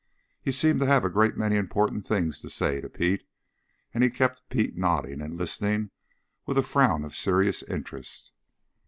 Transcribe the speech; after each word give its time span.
He 0.41 0.51
seemed 0.51 0.79
to 0.79 0.87
have 0.87 1.05
a 1.05 1.11
great 1.11 1.37
many 1.37 1.55
important 1.57 2.07
things 2.07 2.41
to 2.41 2.49
say 2.49 2.81
to 2.81 2.89
Pete, 2.89 3.21
and 3.93 4.03
he 4.03 4.09
kept 4.09 4.41
Pete 4.49 4.75
nodding 4.75 5.21
and 5.21 5.35
listening 5.35 5.91
with 6.47 6.57
a 6.57 6.63
frown 6.63 7.05
of 7.05 7.15
serious 7.15 7.61
interest. 7.61 8.31